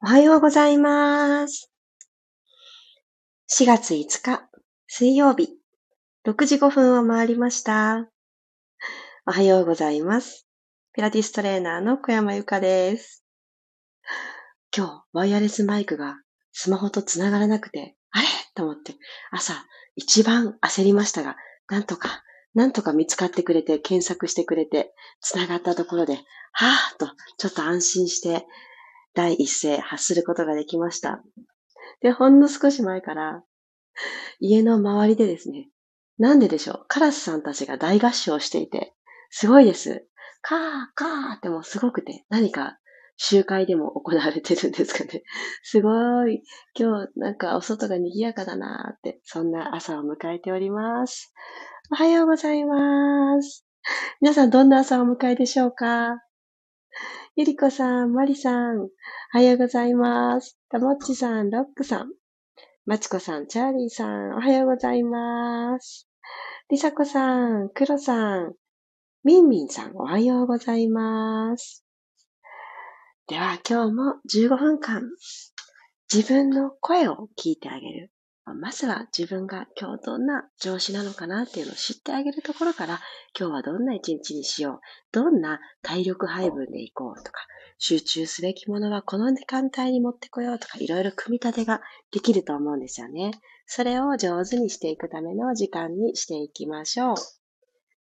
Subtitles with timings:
[0.00, 1.72] おはようございます。
[3.50, 4.48] 4月5日、
[4.86, 5.48] 水曜日、
[6.24, 8.08] 6時5分を回りました。
[9.26, 10.46] おはようございます。
[10.92, 13.24] ピラティストレーナーの小山由かです。
[14.74, 16.14] 今日、ワイヤレスマイクが
[16.52, 18.28] スマホと繋がらなくて、あれ？
[18.54, 18.94] と思って、
[19.32, 19.54] 朝
[19.96, 21.34] 一番焦りましたが、
[21.68, 22.22] なんとか、
[22.54, 26.20] なんとか見つかってくれて、検索してくれて、繋がったところで、
[26.52, 28.46] はぁと、ちょっと安心して、
[29.14, 31.22] 第一声発することができました。
[32.00, 33.42] で、ほんの少し前から、
[34.40, 35.68] 家の周りでですね、
[36.18, 38.94] なんででしょう、カラスさんたちが大合唱していて、
[39.30, 40.06] すごいです。
[40.40, 40.60] カー
[40.94, 42.78] カーってもうすごくて、何か
[43.16, 45.22] 集会でも行われてるんですかね。
[45.62, 45.90] すご
[46.28, 46.42] い。
[46.78, 51.32] 今日なんかお外が賑やかだなーって、そんな朝を迎えております。
[51.90, 53.66] おはようございます。
[54.20, 56.22] 皆さんどんな朝を迎えでしょうか？
[57.36, 58.88] ゆりこさん、まりさん、お
[59.32, 60.58] はようございます。
[60.68, 62.12] たもっちさん、ロックさん、
[62.84, 66.08] まちこさん、チャーリーさん、おはようございます。
[66.70, 68.54] りさこさん、くろさん、
[69.24, 71.84] みんみんさん、おはようございます。
[73.28, 75.02] では、今日も15分間、
[76.12, 78.10] 自分の声を聞いてあげる。
[78.54, 83.00] まずは自分が今日どんな上司なのかなっていうのを知ってあげるところから、
[83.38, 84.80] 今日はどんな一日にしよう。
[85.12, 87.46] どんな体力配分でいこうとか、
[87.78, 93.30] 集中すべきものはこの時間帯に持ってこようとか、いろいろ組み立てができると思うんですよね。
[93.66, 97.16] それを上手にしていくための時間にしていきましょう。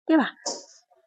[0.06, 0.34] では、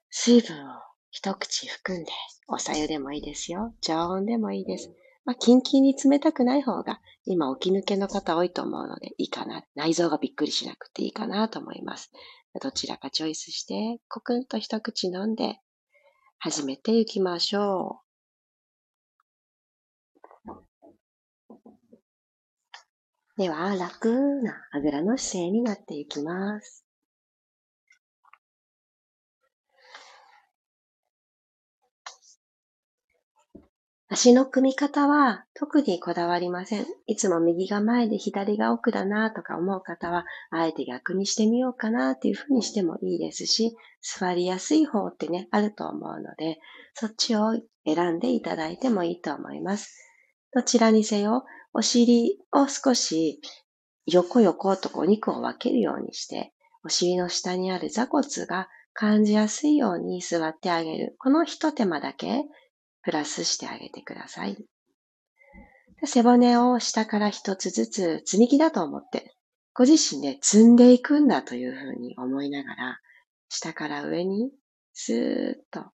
[0.10, 0.74] 水分を
[1.12, 2.12] 一口含んで、
[2.48, 3.74] お茶湯でもいいですよ。
[3.82, 4.92] 常温でもいいです。
[5.30, 9.64] まあ、キンキンに冷たくない方が、今起き抜けの方多いと思うので、いいかな。
[9.76, 12.12] 内臓がびっくりしなくていいかなと思います。
[12.60, 15.60] どちらかチョイスして、コクンと一口飲んで、
[16.40, 18.02] 始めていきましょ
[20.48, 20.60] う。
[23.38, 26.89] では、楽なあぐらの姿勢になっていきます。
[34.12, 36.86] 足の組み方は特にこだわりません。
[37.06, 46.58] いつも右が前で左が奥だなとか思う方は、あえて逆にしてみようかなっていうふうにしてもいいですし、座りやすい方ってね、あると思うので、
[46.96, 47.54] そっちを
[47.86, 49.96] 選んでいただいてもいいと思います。
[50.54, 53.40] どちらにせよ、お尻を少し
[54.08, 56.52] 横横とお肉を分けるようにして、
[56.84, 61.16] お尻の下にある座骨が感じやすいように座ってあげる。
[61.20, 62.46] この一手間だけ
[63.02, 64.58] プラスしてあげてください。
[66.06, 69.36] 背骨を下から一つずつ積み木だと思って、
[69.74, 73.00] ご自身で積んでいくんだというふうに思いながら、
[73.50, 74.52] 下から上に
[74.94, 75.92] スーッと、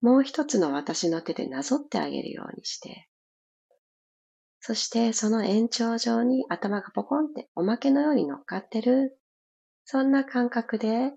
[0.00, 3.08] もう一つの私の手でなぞってあげるようにして、
[4.60, 9.18] そしてその延長上に頭がポコンっておまけのように乗っかってる、
[9.84, 11.12] そんな感覚で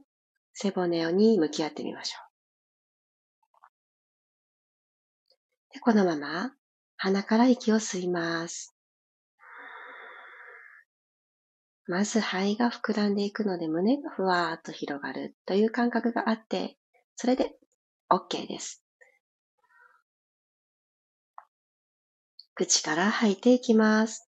[0.53, 2.30] 背骨に向き合ってみましょう。
[5.73, 6.51] で、このまま
[6.97, 8.75] 鼻から息を吸います。
[11.87, 16.77] まず肺が膨らんでいくので胸がふわーっと広がるという感覚があって、
[17.15, 17.55] それで
[18.09, 18.83] OK です。
[22.55, 24.30] 口から吐いていきます。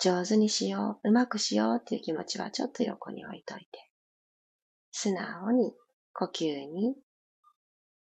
[0.00, 3.90] 上手にしよう、うまくしようっていう気持ちはちょっと横に置いといて、
[4.90, 5.74] 素直に
[6.14, 6.96] 呼吸に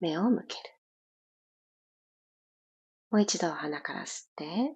[0.01, 0.61] 目を向ける。
[3.11, 4.75] もう一度鼻から吸って、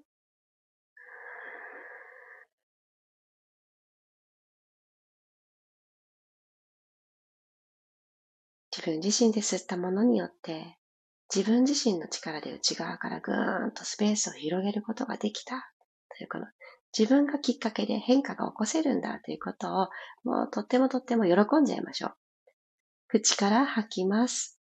[8.70, 10.78] 自分自身で吸ったものによって、
[11.34, 15.72] 自分自身の力で内側からぐーんとスペースを広げることができた。
[16.16, 16.46] というこの
[16.98, 19.88] 自分がきっかけで変化が起こせるんだということを、
[20.24, 22.14] もうとってもとっても喜んじゃいましょう。
[23.06, 24.58] 口から吐きます。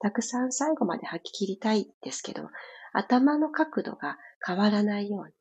[0.00, 2.48] たくさん最後まで吐き切りたいですけど、
[2.94, 4.16] 頭の角度が
[4.46, 5.32] 変わらないように、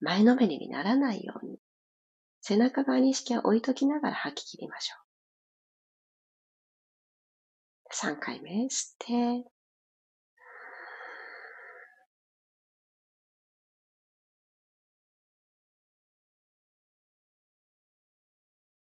[0.00, 1.58] 前のめりにならないように、
[2.40, 5.01] 背中側に意識を置いときながら吐き切りましょう。
[7.92, 9.50] 3回目、吸って、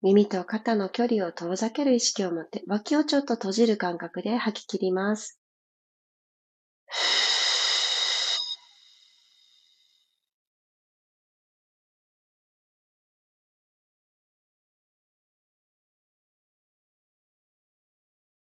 [0.01, 5.39] 耳と肩の距離を遠ざける意識を持って、脇をちょっと閉じる感覚で吐き切ります。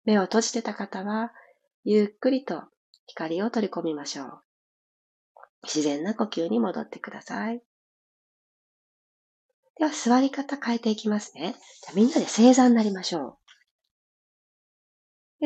[0.07, 1.33] 目を閉じてた方は、
[1.85, 2.63] ゆっくりと
[3.07, 4.43] 光を取り込みましょう。
[5.65, 7.61] 自然な呼吸に戻ってください。
[9.79, 11.55] では、座り方変えていきますね。
[11.85, 13.23] じゃみんなで正座になりましょう。
[13.23, 13.39] よ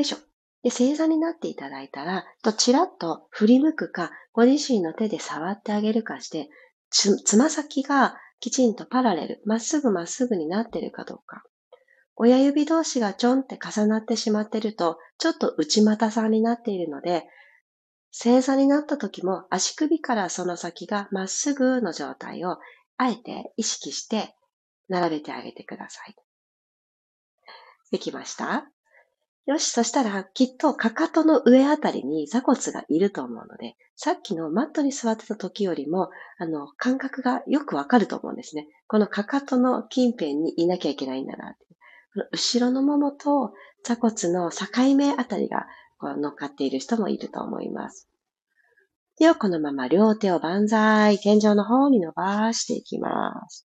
[0.02, 0.18] いしょ。
[0.62, 6.50] で、正座になっていただいたら、とちらっと振り向くか、ご自身の手で触ってあげるかして、
[6.90, 11.42] つ、つま先がきちんとパラレル、まっすぐまっすぐになっているかどうか。
[12.22, 17.25] 親指同士がちょんって重なってしまってると、ちょっと内股さんになっているので、
[18.11, 22.58] 正座になった時も足首からその先がまっすぐの状態を
[22.99, 24.34] あえて意識して
[24.90, 26.17] 並べてあげてください。
[27.90, 28.66] できました？
[29.46, 38.69] よし、そしたらきっとかかとの上あたりに座骨がいると思うので、さっきのマットに座ってた時よりも、あの、感覚がよくわかると思うんですね。
[38.88, 41.56] このかかとの近辺にいなきゃいけないんだな。
[42.32, 43.52] 後ろのももと
[43.84, 44.66] 座骨の境
[44.96, 45.66] 目あたりが
[45.98, 48.08] こう乗っかっている人もいると思います。
[49.18, 53.66] では、このまま両手を万歳、天井の方に伸ばしていきます。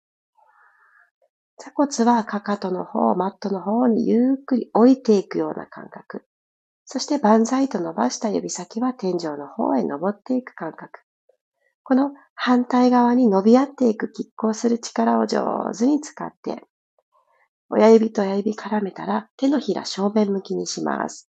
[1.58, 6.26] 座骨はかかとの方、マットの方にゆっくり置いていくような感覚。
[6.86, 11.02] そして万歳と伸ばした指先は天井の方へ登っていく感覚。
[11.84, 16.64] この反対側に伸び合っていく拮抗する力を上手に使って、
[17.74, 21.30] 親指と親指絡めたら手のひら正面向きにします。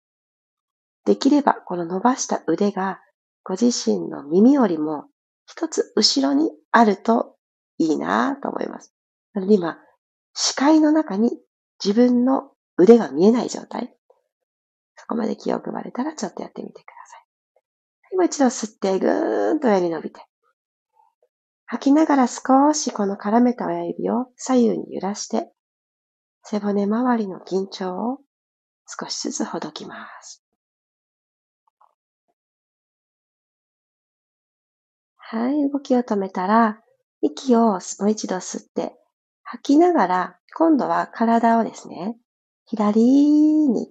[1.04, 3.00] できればこの伸ばした腕が
[3.44, 5.06] ご自身の耳よりも
[5.46, 7.36] 一つ後ろにあると
[7.78, 8.94] いいなと思います。
[9.34, 9.78] なので今、
[10.32, 11.30] 視界の中に
[11.84, 13.94] 自分の腕が見えない状態。
[14.96, 17.16] そこまで気を配れたらちょっとやってみてくださ
[18.12, 18.16] い。
[18.16, 20.20] もう一度吸ってぐーんと上に伸びて。
[21.66, 25.50] 吐きながら少しこの絡めた親指を左右に揺らして、
[26.46, 28.18] 背骨周りの緊張を
[28.86, 30.44] 少しずつほどきます。
[35.16, 36.80] はい、動きを止めたら、
[37.22, 38.94] 息をもう一度吸って、
[39.42, 42.16] 吐きながら、今度は体をですね、
[42.66, 43.90] 左に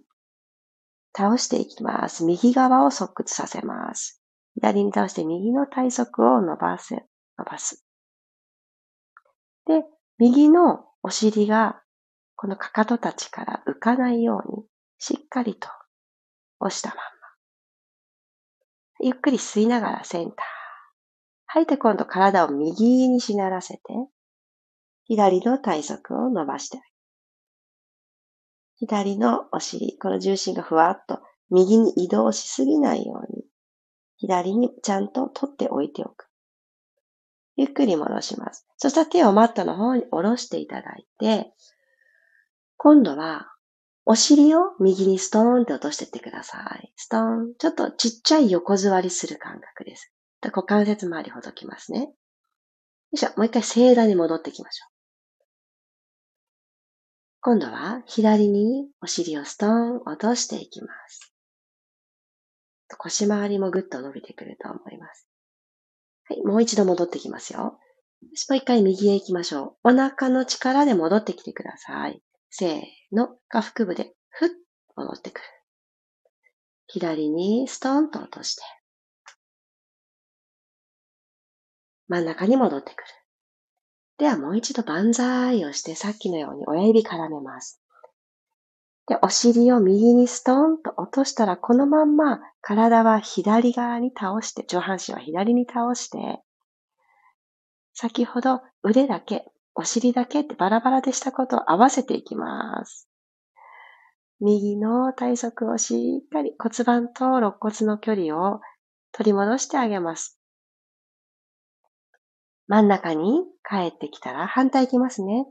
[1.16, 2.24] 倒していきます。
[2.24, 4.22] 右側を側屈させます。
[4.56, 7.84] 左に倒して右の体側を伸ばす、伸ばす。
[9.66, 9.84] で、
[10.20, 11.82] 右のお尻が
[12.44, 14.66] このかかとたちから浮かないように、
[14.98, 15.69] しっかりと
[16.60, 17.04] 押したまんま。
[19.00, 20.34] ゆっくり吸いながらセンター。
[21.45, 23.81] 吐いて今度体を右にしならせて、
[25.06, 26.81] 左の体側を伸ばして、
[28.75, 33.45] 左のお尻、この重心がふわっと右に移動しすぎないように、
[34.18, 36.28] 左にちゃんと取っておいておく。
[37.56, 38.68] ゆっくり戻します。
[38.75, 41.54] そしたら手をマットの方に下ろしていただいて、
[42.78, 43.54] 今度は
[44.06, 46.92] お尻を右にストーンって落としていってください。
[46.96, 47.54] ストーン。
[47.58, 50.12] ちょっとちっちゃい横座りする感覚です。
[50.44, 52.00] 股関節周りほどきますね。
[52.02, 52.14] よ
[53.14, 53.30] いしょ。
[53.38, 54.94] もう一回正座に戻っていきましょう。
[57.40, 61.34] 今度は左にお尻をストーン落としていきます。
[62.98, 65.28] 腰回りもぐっと伸びてくると思います。
[66.26, 67.59] はい、もう一度戻ってきますよ。
[67.59, 67.78] も
[68.52, 69.90] う一回右へ行きましょう。
[69.90, 72.21] お腹の力で戻ってきてください。
[72.56, 72.81] せー
[73.16, 74.50] の、下腹部でふっ
[74.95, 75.48] 戻ってくる。
[76.86, 78.62] 左にストーンと落として、
[82.07, 83.07] 真ん中に戻ってくる。
[84.19, 87.81] ではもう一度万歳をしてさっきのように親指絡めます。
[89.07, 96.44] で、お尻を右にストーンと落としたら、このまんま体は左側に倒して、上半身は左に倒して、
[97.95, 103.09] 先ほど腕だけ、お尻だけってバラバラでしたことを合わせていきます。
[104.39, 108.59] 右の体側をしっかり骨盤と肋骨の距離を
[109.11, 110.39] 取り戻してあげます。
[112.68, 115.45] 真ん中に帰ってきたら反対いきますね。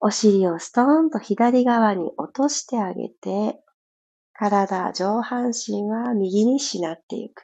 [0.00, 3.58] お尻をストーンと左側に落としてあげて、
[4.34, 7.42] 体、上半身は右にしなっていく。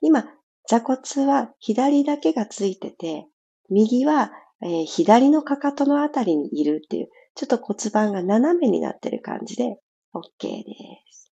[0.00, 0.24] 今、
[0.68, 3.26] 座骨は左だけがついてて、
[3.68, 4.30] 右は、
[4.64, 9.78] えー、左のかかとのあたりにいるっていう、ちょっと骨盤が斜めになってる感じで
[10.14, 10.64] OK で
[11.12, 11.30] す。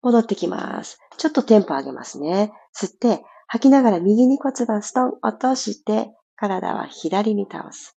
[0.00, 0.98] 戻ってきます。
[1.18, 2.50] ちょっとテンポ上げますね。
[2.74, 7.96] 吸って、吐きながら右に骨盤ストン落として、体は左に倒す。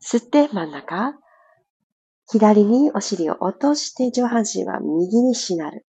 [0.00, 1.14] 吸って真ん中。
[2.28, 5.86] 左にお尻を落として上半身は右にしなる。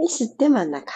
[0.00, 0.92] 吸って真ん中。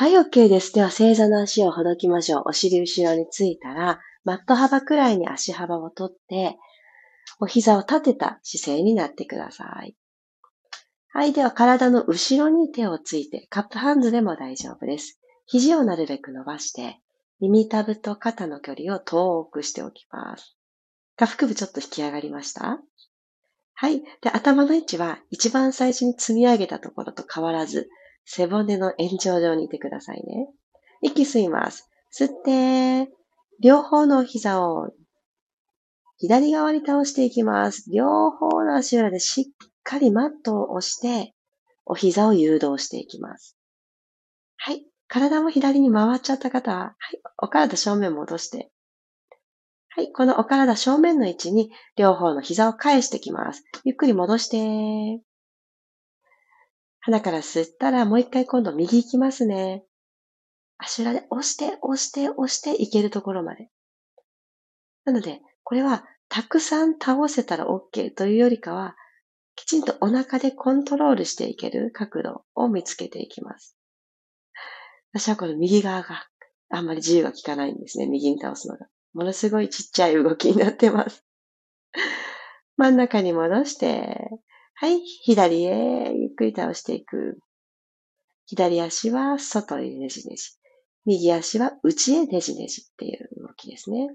[0.00, 0.72] はい、OK です。
[0.72, 2.42] では正座の足をほどきましょう。
[2.50, 6.56] お尻後ろについたら、マット幅くらいに足幅をとって、
[7.40, 9.96] お膝を立てた姿勢になってください。
[11.08, 11.32] はい。
[11.32, 15.18] では、体の後ろに手をついて、カップハンズでも大丈夫です。
[15.46, 17.00] 肘をなるべく伸ばして、
[17.40, 20.54] 耳たぶと肩の距離を遠くしておきます。
[21.16, 22.78] 下腹部ちょっと引き上がりました？
[23.74, 24.02] はい。
[24.20, 27.90] で、頭の位置は一番最初に積み上げたところと変わらず、
[28.30, 30.48] 背骨の延長上にいてくださいね。
[31.00, 31.88] 息吸います。
[32.12, 33.10] 吸って、
[33.60, 34.90] 両方の膝を
[36.18, 37.90] 左側に倒していきます。
[37.90, 41.34] 両方の足裏でしっかりマットを押して、
[41.86, 43.56] お膝を誘導していきます。
[44.56, 44.84] はい。
[45.06, 47.20] 体も左に回っちゃった方は、はい。
[47.38, 48.70] お体正面戻して。
[49.88, 50.12] はい。
[50.12, 53.64] このお体正面の位置に両方の膝を返してきます。
[53.84, 55.22] ゆっくり戻して。
[57.08, 59.82] 鼻から吸ったらもう一回今度右行きますね。
[60.76, 63.70] 足裏で押して、押して、押していけるところまで。
[65.06, 68.94] なので、これはたくさん倒せたら OK というよりかは、
[69.56, 73.74] きちんとお腹でコントロールしていける角度を見つけていきます。
[75.14, 76.28] 私はこの右側が
[76.68, 78.06] あんまり自由が効かないんですね。
[78.06, 78.86] 右に倒すのが。
[79.14, 81.24] ものすごいちっちゃい動きになってます。
[82.76, 84.28] 真ん中に戻して、
[84.80, 87.40] はい、左へゆっくり倒していく。
[88.46, 90.52] 左足は外へねじねじ。
[91.04, 94.08] 右足は内へねじねじっていう動きですね。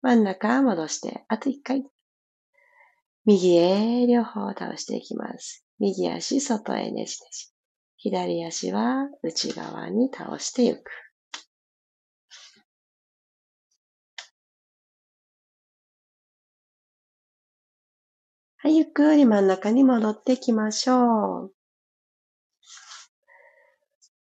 [0.00, 1.84] 真ん中戻して、あと一回。
[3.26, 5.66] 右へ両方倒していきます。
[5.78, 7.48] 右足外へねじねじ。
[7.98, 10.90] 左足は内側に倒していく。
[18.70, 21.52] ゆっくり真ん中に戻ってきましょう。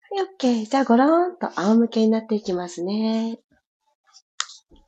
[0.09, 0.65] はい、OK。
[0.65, 3.39] じゃあ、ごろーんと仰向けになっていきますね。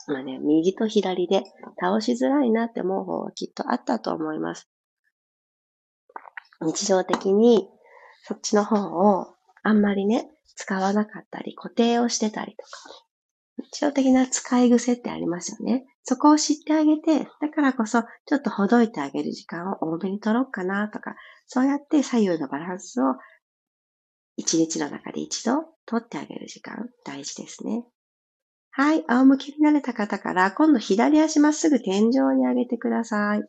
[0.07, 1.43] まあね、右と左で
[1.79, 4.69] 倒しづらいなって思う方はきっとあったと思います。
[6.61, 7.67] 日常的に
[8.23, 12.69] そっちの方をあんまりね、使わなかったり、固定をしてたりとか、
[13.59, 15.85] 日常的な使い癖ってありますよね。
[16.03, 21.15] そこを知ってあげて、だからこそ、ちょっとほどいてあげる時間を多めに取ろうかなとか、
[21.47, 23.15] そうやって左右のバランスを
[24.37, 27.83] 一日の中で一度取ってあげる時間、大事ですね。
[28.71, 29.03] はい。
[29.07, 33.43] 仰向けになれた方から、今度左足まっすぐ天井に上げてください。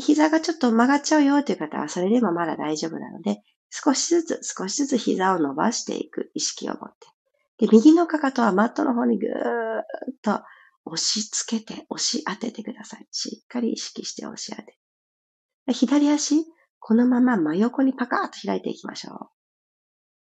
[0.00, 7.15] 膝がちょっと曲がっちゃうよという方は、それでもまだ大丈夫なので、少しずつ、少しずつ膝を伸ばしていく意識を持って。
[7.58, 9.32] で、右のかかとはマットの方にぐーっ
[10.22, 10.42] と
[10.84, 13.06] 押し付けて、押し当ててください。
[13.10, 14.78] しっかり意識して押し当て。
[15.72, 16.44] 左足、
[16.78, 19.18] このまま真横にパカーッと開いていきましょう。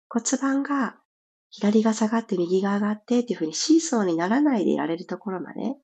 [0.09, 0.99] 骨盤が
[1.49, 5.75] 左が下がって右が上がってっていう風にシーソーにならないでいられるところまで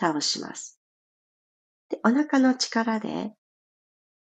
[0.00, 0.80] 倒します。
[1.90, 3.34] で、お腹の力で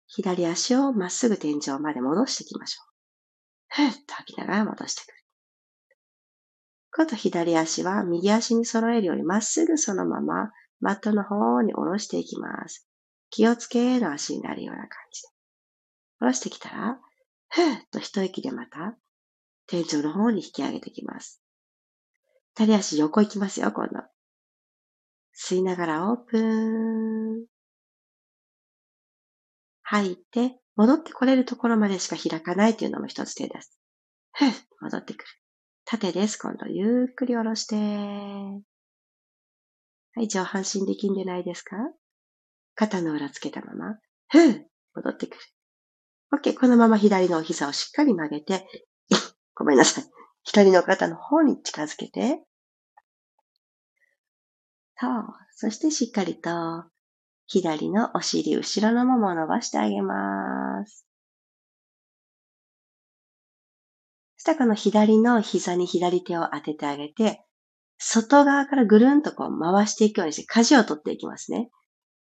[0.07, 3.91] 左足をまっすぐ天井まで戻していきましょう。
[3.91, 5.20] ふっと吐きながら戻してくる。
[6.93, 12.87] 今度左足は右足に揃えるよりまっすぐそのままマットの方に下ろしていきます。
[13.29, 15.27] 気をつけの足になるような感じで。
[16.19, 16.99] 下ろしてきたら、
[17.49, 18.97] ふっと一息でまた
[19.67, 21.41] 天井の方に引き上げていきます。
[22.59, 24.01] 二足横行きますよ、今度。
[25.33, 27.45] 吸いながらオープン。
[29.83, 33.79] 吐いて、戻ってこれるところまでしか開かないというのも一つ手です。
[34.33, 35.40] ふぅ、戻ってくる。
[35.85, 36.37] 縦です。
[36.37, 37.75] 今度、ゆっくり下ろして。
[37.75, 38.61] は
[40.21, 41.75] い、上半身力んでないですか？
[42.75, 43.95] 肩の裏つけたまま。
[44.29, 44.63] ふぅ、
[44.95, 45.41] 戻ってくる。
[46.33, 48.67] OK、このまま左のお膝をしっかり曲げて、
[49.55, 50.05] ごめんなさい。
[50.43, 52.43] 左の肩の方に近づけて。
[54.97, 55.25] そう。
[55.53, 56.85] そしてしっかりと、
[57.47, 61.05] 左のお尻、後ろのももを伸ばしてあげます。
[64.41, 67.43] したらこの左の膝に左手を当ててあげて、
[67.99, 71.69] 外側からぐるんとこう回していくようにして、舵を取っていきますね。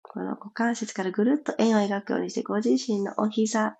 [0.02, 3.76] この股関節からぐるっと円を描くようにして、ご自身のお膝、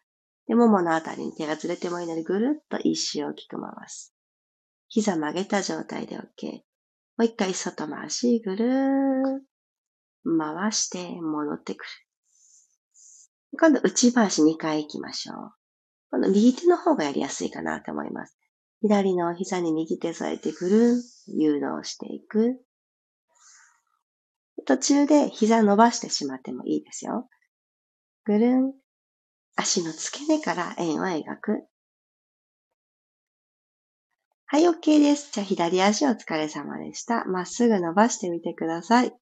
[0.46, 4.14] で、もものあたりに手がずれてもいいので、ぐるっと一周大きく回す。
[4.86, 6.20] 膝曲げた状態で OK。
[6.20, 6.22] も
[7.18, 9.42] う一回外回し、ぐるーっ
[10.38, 11.90] 回して戻ってくる。
[13.58, 15.57] 今度内回し2回行きましょう。
[16.10, 18.36] 今度右手の方がやりやすいかなと思います。
[18.80, 22.60] 左の膝に右手添えてぐるん、誘導していく。
[24.66, 27.28] 途中で膝伸ばしてしまってもいいですよ。
[28.24, 28.74] ぐるん、
[29.56, 31.64] 足の付け根から円を描く。
[34.46, 35.30] はい、OK です。
[35.32, 37.24] じゃあ左足お疲れ様でした。
[37.26, 39.12] まっすぐ伸ばしてみてください。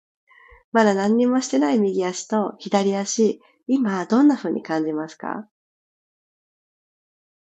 [0.72, 5.48] まだ何にもしてない右足と左足、今どんな風に感じますか？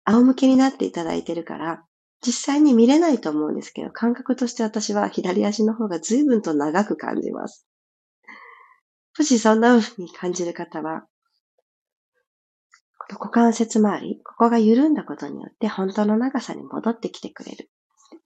[0.08, 1.84] 仰向けになっていただいてるから、
[2.26, 7.68] 実際に見れないと思うんですけど、感覚として私は左足の方が随分と長く感じます。
[9.18, 11.02] もしそんな風に感じる方は、
[12.98, 17.70] この股関節周り、ここが緩んだことによって本当の長さに戻ってきてくれる。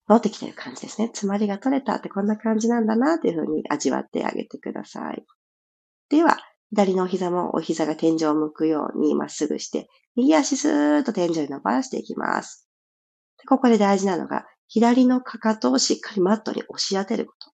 [0.07, 1.07] 戻ってきてる感じですね。
[1.07, 5.25] 詰まりが取れたってこんな感じなんだなっていう風に味わってあげてください。
[6.09, 6.38] では、
[6.71, 12.67] 左のお膝もお膝が天井を向くようにまっすぐして、右足スーッと天井に伸ばしていきます。
[13.47, 17.51] ここで大事なのが、左のかかとをしっかりマットに押し当てること。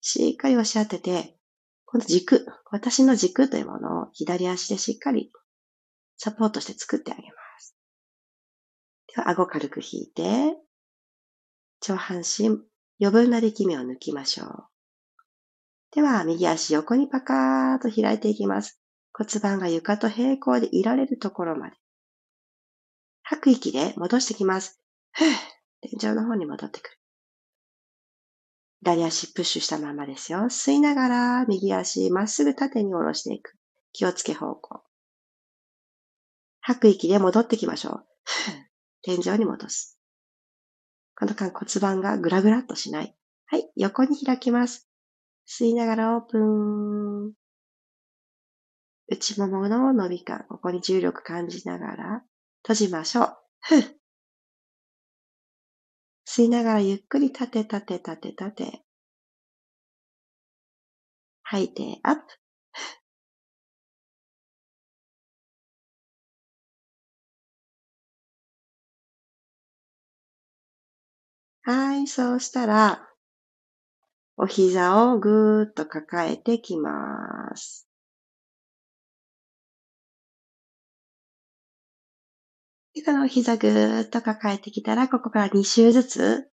[0.00, 1.36] しっかり押し当てて、
[1.84, 5.32] この軸、私の軸というものを左足でしっかり
[6.16, 7.28] サポートして作ってあげま
[7.58, 7.76] す。
[9.14, 10.56] では、顎軽く引いて、
[11.80, 12.60] 上半身、
[13.00, 14.73] 余分な力みを抜きましょう。
[15.94, 18.80] では、右足横にパカーと開いていきます。
[19.12, 21.76] 骨盤が床と平行でいられるところまで。
[23.22, 24.80] 吐く息で戻してきます。
[25.12, 25.28] ふぅ、
[25.82, 26.98] 天井の方に戻ってくる。
[28.82, 30.40] 左足プッシュしたままですよ。
[30.40, 33.54] 吸いながら右足まっすぐ縦に下ろしていく。
[33.92, 34.82] 気をつけ方向。
[36.60, 38.06] 吐く息で戻ってきましょう。
[39.02, 39.96] 天井に戻す。
[41.16, 43.16] この間骨盤がぐらぐらっとしない。
[43.46, 44.88] はい、横に開きます。
[45.46, 47.34] 吸いながらオープン。
[49.08, 52.22] 内ももの伸び感、ここに重力感じながら
[52.62, 53.36] 閉じましょう。
[53.60, 53.94] ふん。
[56.26, 58.84] 吸いながらゆっくり立て立て立て立て。
[61.42, 62.22] 吐いてアップ。
[71.62, 73.08] はい、そうしたら、
[74.36, 77.88] お膝をぐーっと抱えてきます。
[83.04, 86.50] この膝ぐーっと抱えてきたら、ここから2周ずつ、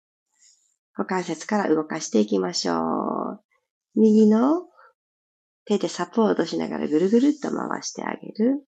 [0.96, 3.44] 股関節から動かしていきましょう。
[3.96, 4.68] 右の
[5.66, 8.64] 手でサポートしながらぐるぐるっと回してあげる。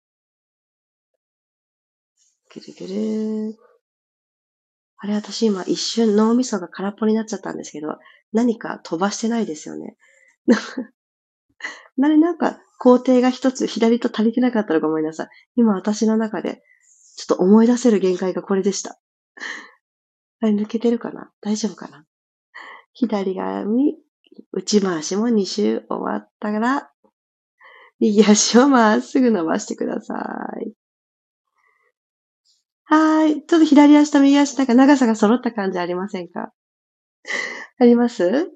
[2.55, 2.87] ぐるぐ
[3.53, 3.59] る。
[4.99, 7.99] あれ、私今一瞬脳みそが空っぽになっちゃったんですけど、
[8.35, 9.97] 何か飛ばしてないですよね。
[11.97, 15.29] なれ、なんか工程が一つ左と足りてなかったらごめんなさい。
[15.57, 16.62] 今私の中で
[17.16, 19.01] ちょっと思い出せる限界がこれでした。
[20.40, 21.33] あれ抜けてるかな？
[21.40, 22.05] 大丈夫かな？
[22.92, 23.97] 左側に
[24.53, 26.90] 内回しも2周終わったら、
[28.01, 30.14] 右足をまっすぐ伸ばしてくださ
[30.61, 30.73] い。
[32.87, 33.47] はい。
[33.47, 36.53] ちょっと左足と右足なんか長さが揃った感じありませんか？
[37.78, 38.52] あります？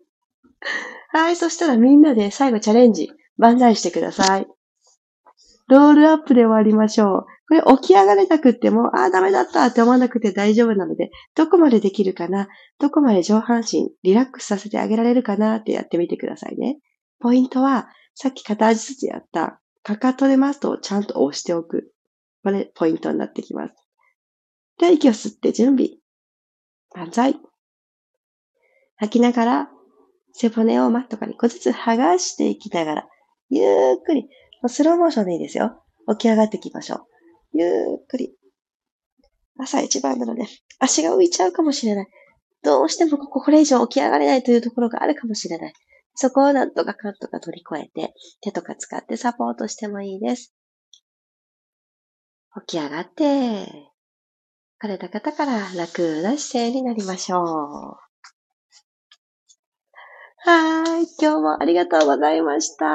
[1.11, 1.37] はい。
[1.37, 4.47] そしたらみんなで最後チャレンジ、万歳してください。
[5.69, 7.27] ロールアップで終わりましょう。
[7.49, 12.49] これ起き上がれなくっても、ああ、ダメだったって思わなくて大丈夫なので、どこまでできるかな？
[12.79, 15.57] どこまで上半身リラックスさせてあげられるかな？
[15.57, 16.79] ってやってみてくださいね。
[17.21, 21.93] ポイントは、さっき片足ずつやった、かかとでマストをちゃんと押しておく。
[22.45, 23.75] これ、ポイントになってきます。
[24.79, 25.91] では、息を吸って準備。
[26.95, 27.37] 万歳。
[28.99, 29.71] 吐きながら、
[30.33, 33.09] 背骨をマットから一個ずつ剥がしていきながら、
[33.49, 33.63] ゆ
[33.95, 34.29] っくり、
[34.67, 35.83] スローモーションでいいですよ。
[36.11, 37.59] 起き上がっていきましょう。
[37.59, 38.35] ゆっくり。
[39.59, 40.45] 朝一番なので、
[40.79, 42.07] 足が浮いちゃうかもしれない。
[42.63, 45.73] どうしてもこここれ以上起き上がれないというところがあるかもしれない。
[46.15, 50.53] そこをなんとかかんとか乗り越えて、手とか使ってサポートしてもいいです。
[52.67, 53.91] 起き上がって、
[54.83, 58.08] 枯れた方から楽な姿勢になりましょう。
[60.45, 61.07] はい。
[61.21, 62.87] 今日もありがとうございました。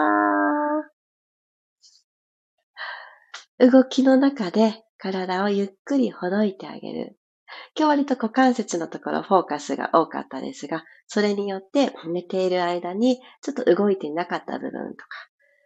[3.59, 7.17] 動きの中で体をゆっくりほどいてあげる。
[7.77, 15.07] 今日割と股関節のところフォーカスが多かったですが、それによって寝ている間にちょっと動いていなかった部分とか、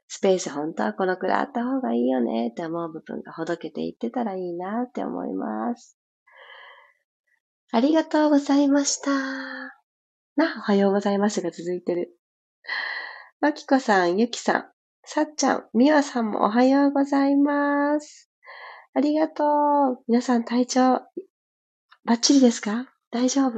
[0.08, 5.98] スペース本当はこのくらいあった方がいいよねって思う部分がほどけていってたらいいなって思います。
[7.72, 9.77] ありがとうございました。
[10.38, 12.16] な、おはようございますが続いてる。
[13.42, 14.66] まきこさん、ゆきさん、
[15.04, 18.30] さっちゃん、みわさんもおはようございます。
[18.94, 20.04] ありがとう。
[20.08, 20.82] 皆さん体調、
[22.06, 22.86] バッチリですか？
[23.10, 23.54] 大丈夫？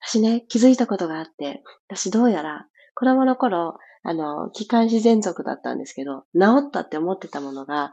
[0.00, 7.92] 私ね、気づいたことがあって、私どうやら、子供の頃、あの、気管支喘息だったんですけど、治ったって思ってたものが、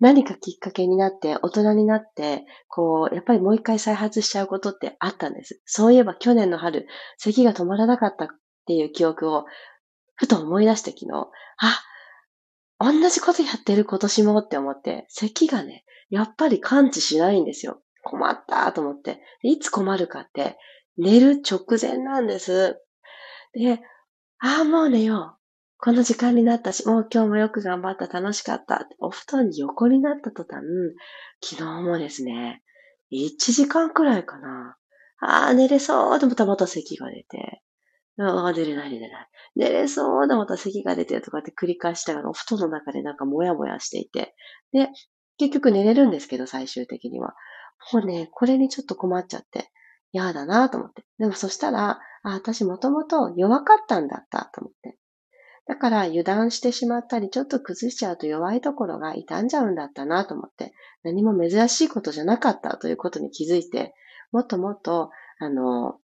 [0.00, 5.60] 何かきっかけになって、大人になって、こう、やっぱりもう一回再発しちゃうことってあったんです。
[5.64, 6.86] そういえば去年の春、
[7.18, 8.28] 咳が止まらなかったっ
[8.66, 9.44] ていう記憶を
[10.16, 11.28] ふと思い出して昨日、
[11.58, 11.82] あ、
[12.78, 17.80] 同じことやってる今年もって思って、咳がね、やっぱり感知しないんですよ。
[18.02, 19.20] 困ったと思って。
[19.42, 20.58] いつ困るかって、
[20.98, 22.80] 寝る直前なんです。
[23.54, 23.80] で、
[24.38, 25.43] ああ、もう寝よう。
[25.84, 28.88] この時間になったし、もう今日もよく頑張った、楽しかった。
[29.00, 30.64] お布団に横になった途端、
[31.42, 32.62] 昨日もですね、
[33.12, 34.78] 1時間くらいかな。
[35.20, 37.60] ああ、寝れそうと思ったらまた咳が出て。
[38.18, 39.28] ああ、寝れない寝れない。
[39.56, 44.34] 寝れそうと思ったら咳が出てとかって繰り返しながら、お布団の中でなんかモヤモヤしていて。
[44.72, 44.88] で、
[45.36, 47.34] 結局寝れるんですけど、最終的には。
[47.92, 49.68] もうね、これにちょっと困っちゃって。
[50.12, 51.04] 嫌だなと思って。
[51.18, 54.98] でもそしたら、あ、私もともと弱かったんだったと思って。
[55.66, 63.94] だから油断してしまったり、ちょっと崩しちゃうと弱いところが傷んじゃうんだったなと思って、何も珍しいことじゃなかったということに気づいて、
[64.30, 65.98] もっともっと、あの、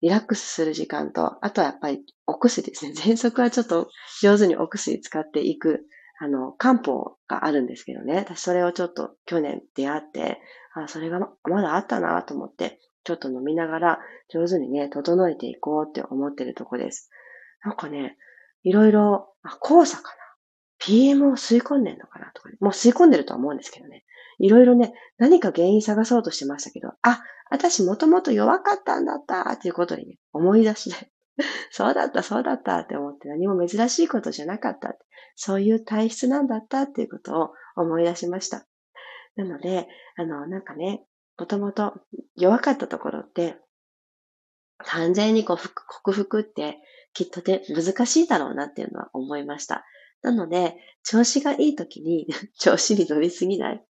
[0.00, 2.92] リラックスする時間と、あとはやっぱりお薬ですね。
[2.96, 3.88] 喘息はちょっと
[4.20, 5.86] 上手にお薬使っていく、
[6.18, 8.16] あの、漢方があるんですけどね。
[8.16, 10.40] 私それをちょっと去年出会って、
[10.74, 17.10] あ、それがまだあったなと思って、ちょっと飲みながら上手にね、整えていこうって思ってるとこです。
[17.64, 18.16] なんかね、
[18.64, 20.16] いろいろ、あ、黄砂かな
[20.78, 22.56] ?PM を吸い込んでんのかなとかね。
[22.60, 24.04] もう吸い込んでるとは思うんですけどね。
[24.38, 31.10] いろいろね、何か原因探そうとしてましたけど、あ、私もともと弱かったんだったっていうことにね、思い出しで、
[31.70, 34.96] そうだった、そうだったって思って何も珍しいことじゃなかった
[35.36, 38.66] そういう体質なんだったっていうことを思い出しました。
[39.36, 41.04] なので、あの、なんかね、
[41.38, 41.94] もともと
[42.36, 43.56] 弱かったところって、
[44.78, 46.78] 完全にこう克服って
[47.14, 49.84] きっとね、難しいだろうなっていうのは思いました。
[50.22, 52.26] なので、調子がいい時に
[52.58, 53.84] 調子に乗りすぎない。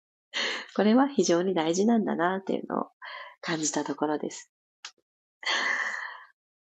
[0.75, 2.87] これは非常に大事なんだなっていうのを
[3.41, 4.51] 感じたところです。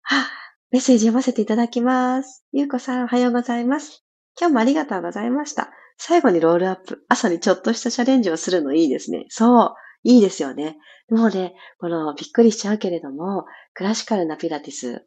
[0.02, 0.30] はあ、
[0.70, 2.44] メッセージ読ませていただきます。
[2.52, 4.04] ゆうこさん、おはようございます。
[4.40, 5.70] 今日もありがとうございました。
[5.98, 7.04] 最後にロールアップ。
[7.08, 9.26] 朝にちょっとしたチャレンジをするのいいですね。
[9.28, 9.74] そう。
[10.02, 10.78] いいですよね。
[11.10, 15.06] もうね、このびっくりしちゃうけれども、クラシカルなピラティス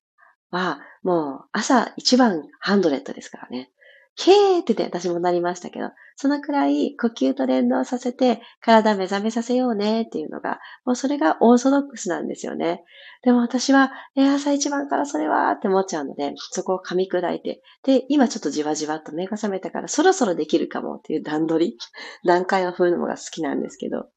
[0.51, 3.71] は、もう朝一番ハンドレットですからね。
[4.17, 12.83] へーってね、私もなりましたけど、そのくらい呼吸と連動させて体目覚めさせようねっていうのが、もうそれがオーソドックスなんですよね。
[13.23, 21.77] でも私は、え朝一番からそれはって思っちゃうので、そこを噛み砕いて、で、今ちょっとじわじわと目が覚めたからそろそろできるかもっていう段取り、
[22.25, 24.07] 段階を踏むのが好きなんですけど。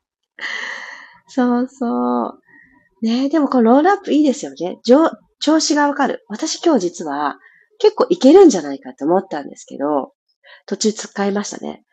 [1.27, 2.41] そうそう。
[3.02, 4.78] ねえでもこのロールアップいいですよね。
[4.82, 6.24] 調子がわかる。
[6.28, 7.38] 私今日実は
[7.78, 10.12] 結構いけるんじゃないかと思ったんですけど、
[10.66, 11.84] 途中使いましたね。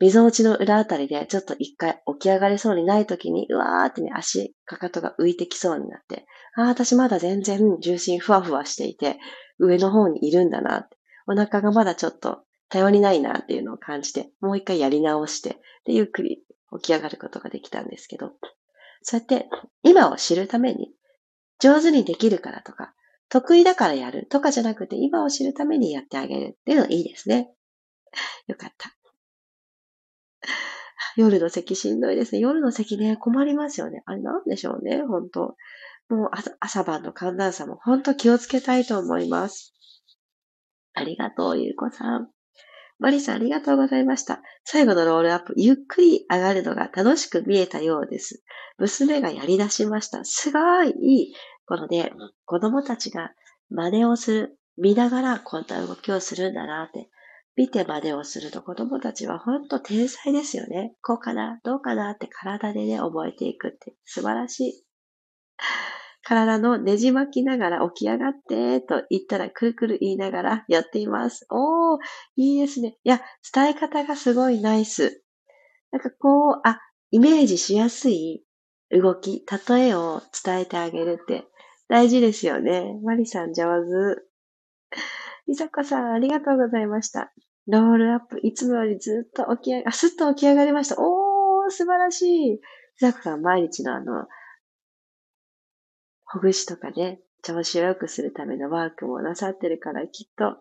[0.00, 9.18] 溝落ちの裏あたりでちょっと一回起き上がれそうにない時に、うわーってね、足、かかとが浮いてきそうになって、ああ、私まだ全然重心ふわふわしていて、
[9.58, 10.88] 上の方にいるんだな、
[11.26, 16.42] お腹がまだちょっと頼りないなっていうのを感じて、もう一回やり直して、で、ゆっくり
[16.80, 18.32] 起き上がることができたんですけど、
[19.04, 19.48] そうやって
[19.82, 20.90] 今を知るために、
[21.60, 22.94] 上手にできるからとか、
[23.28, 27.50] 得意だからやるとかじゃなくて、今を知るためにやってあげるっていうのいいですね。
[28.48, 28.94] よかった。
[31.16, 32.40] 夜の席しんどいですね。
[32.40, 34.02] 夜の席ね、困りますよね。
[34.06, 35.54] あれなんでしょうね、本当
[36.08, 39.74] もう朝晩の寒暖差も本当気をつけたいと思います。
[40.94, 42.30] ありがとう、ゆうこさん。
[42.98, 44.40] マリさんありがとうございました。
[44.64, 48.42] 最後のロールアップ、ゆっくり上がるのが楽しく見えたようです。
[48.78, 50.24] 娘がやり出しました。
[50.24, 51.34] すごいいい。
[51.66, 52.12] このね、
[52.44, 53.32] 子供たちが
[53.70, 54.58] 真似をする。
[54.76, 57.08] 見ながらこんな動きをするんだなって。
[57.56, 60.94] 見て真似をすると子供たちは本当天才ですよね。
[61.02, 64.84] こうかなどうかなって体でね、覚えていくって素晴らしい。
[66.24, 71.46] 体のねじ巻きながら起き上がってと言ったらくるくる言いながらやっています。
[71.50, 71.98] おー、
[72.36, 72.96] いいですね。
[73.04, 73.20] いや、
[73.54, 75.22] 伝え方がすごいナイス。
[75.92, 78.44] なんかこう、あ、イメージしやすい
[78.90, 81.44] 動き、例えを伝えてあげるって
[81.88, 82.98] 大事ですよね。
[83.02, 84.22] マリさん上手。
[85.46, 87.32] いさこさん、ありがとうございました。
[87.66, 90.96] ロールアップ、いつもよりずっと起き上が、あ、すっと起き上がりました。
[90.98, 92.54] おー、素晴らしい。
[92.54, 92.58] い
[92.98, 94.26] さこさん、毎日のあの、
[96.34, 100.56] ほぐしとかね、調子を良くするためのワークもなさってるから、きっと、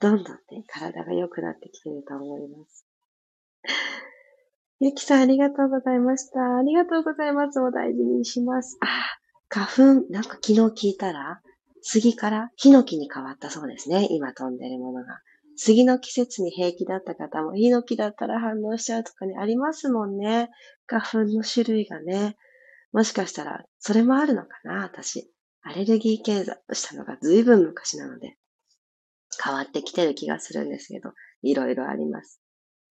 [0.00, 2.84] どんどんね、体が良くなってきてると思います。
[4.80, 6.58] ゆきさん、ありがとうございました。
[6.58, 7.58] ありがとうございます。
[7.58, 8.78] お大事にします。
[8.80, 9.18] あ、
[9.48, 11.40] 花粉、なんか昨日聞いたら、
[11.80, 14.08] 杉からヒノキに変わったそうですね。
[14.10, 15.20] 今飛んでるものが。
[15.56, 20.50] 杉の季節に平気だった方も、ヒノキだったら反応しちゃうとかね、ありますもんね。
[20.86, 22.36] 花粉の種類がね。
[22.92, 25.32] もしかしたら、それもあるのかな、私。
[25.62, 28.36] アレルギー検査したのが随分昔なので。
[29.42, 32.40] 変わってきてる気がするんですけど、いろいろあります。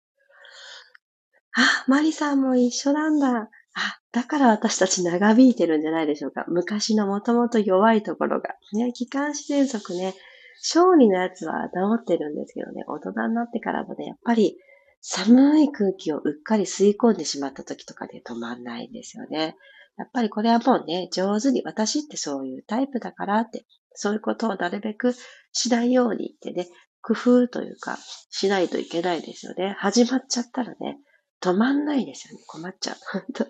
[1.56, 3.50] あ、マリさんも一緒なんだ。
[3.74, 6.44] あ、だから私たち長引いてるんじゃないでしょうか。
[6.48, 8.54] 昔のもともと弱いところが。
[8.72, 10.14] ね、気管支喘息ね、
[10.60, 14.58] 小児のやつは治ってるんですけどね、大人になってからもね、やっぱり
[15.00, 19.56] 寒い空気をうっかり吸い込んでしまった時とかで止まんないんですよね。
[19.96, 25.14] やっぱりこれはもうね、上手に、私ってそういうタイプだからって、そういうことをなるべく
[25.52, 26.68] しないようにってね、
[27.02, 27.98] 工夫というか、
[28.30, 29.74] しないといけないですよね。
[29.78, 30.98] 始まっちゃったらね、
[31.42, 32.44] 止まんないですよね。
[32.46, 32.96] 困っちゃう。
[33.12, 33.46] 本当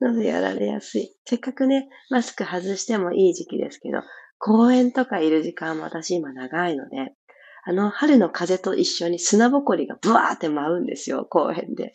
[0.00, 1.16] 喉やられやすい。
[1.24, 4.02] せっかくね、マスク外してもいい時期ですけど、
[4.38, 7.14] 公園とかいる時間も私今長いので、
[7.64, 11.92] あの春の風と一緒に砂ぼこりがブワーって舞うんですよ、公園で。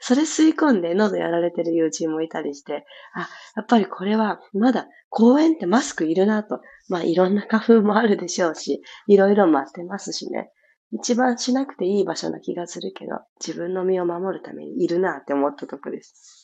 [0.00, 6.60] それ吸い込んで喉やられてる友人もいたりして、あ、やっぱりこれはまだ公園ってマスクいるなと。
[6.88, 10.50] まあいろんな花粉もあるでしょうし、いろいろ待ってますしね。
[10.92, 16.43] 一番しなくていい場所な気がするけど、自分の身を守るためにいるなって思ったとこです。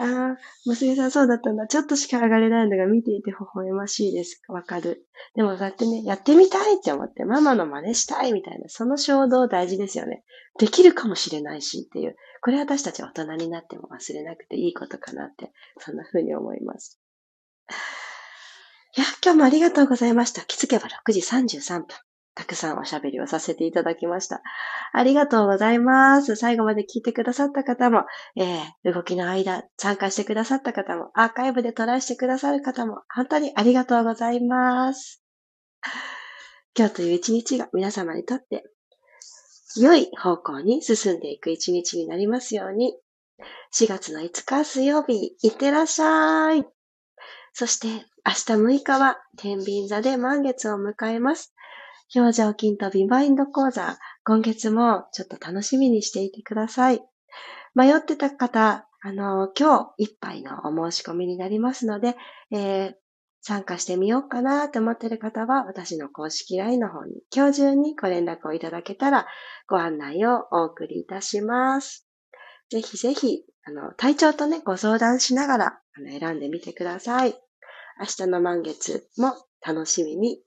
[0.00, 1.66] ああ、娘さんそうだったんだ。
[1.66, 4.40] ちょっとしか上がれないのが見ていて微笑ましいです。
[4.46, 5.08] わかる。
[5.34, 10.22] でもそうやってね、やってみたいって思って、ママの真似したいみたいな、その衝動大事ですよね。
[10.60, 12.14] できるかもしれないしっていう。
[12.42, 17.00] これ私たち大人になっても忘れなくていいことかなって、そんな風に思います。
[18.96, 20.42] いや、今日もありがとうございました。
[20.42, 22.07] 気づけば6時33分。
[22.38, 24.42] たくさんおしゃべりをさせていただきました。
[24.92, 26.36] ありがとうございます。
[26.36, 28.04] 最後まで聞いてくださった方も、
[28.36, 35.20] えー、動きの間参加してくださった方も、アーカイブでトライしてくださる方も、本当にありがとうございます。
[36.78, 38.62] 今日という一日が皆様にとって
[39.76, 42.96] 良い方向に進んでいく一日になりますように。
[43.74, 46.64] 4月の5日水曜日、いってらっしゃい。
[47.52, 48.04] そして明日
[48.78, 51.52] 6日は天秤座で満月を迎えます。
[52.14, 57.02] 表情筋とビマインド講座、今月もちょっと楽しみにしていてください。
[57.74, 62.16] 迷ってた方、あの、今日いっぱいのお申し込みになりますので、
[62.50, 62.94] えー、
[63.42, 69.26] 参加してみようかなと思っている方は、私の公式 LINE の方に今日中にご連絡をいただけたら、
[69.68, 72.08] ご案内をお送りいたします。
[72.70, 77.34] ぜひぜひ、あの、体調とね、ご相談しながら、あの、選んでみてください。
[78.00, 80.40] 明日の満月も楽しみに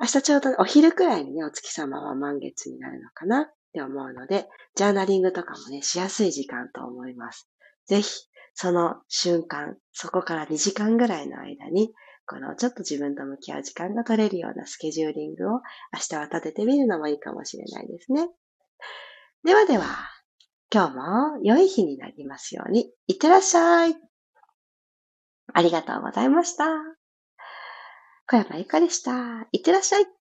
[0.00, 3.42] 明日ちょうどお昼くらいにね、お月様は満月になるのかな？
[3.42, 7.50] って思うので、ジャーナリングとかもね、しやすい時間と思います。
[7.86, 8.08] ぜひ、
[8.54, 11.92] その瞬間、そこから2時間ぐらいの間に、
[12.26, 15.60] このちょっと自分と向き合う時間が取れるようなスケジューリングを
[15.92, 18.28] 明日は立ててみるのもいいかもしれないですね。
[19.44, 19.84] ではでは、
[20.72, 23.96] 今日も良い日になりますように、いってらっしゃい。
[25.54, 26.97] ありがとうございました。
[28.28, 29.48] 小山ゆかでした。
[29.50, 30.17] いってらっしゃい。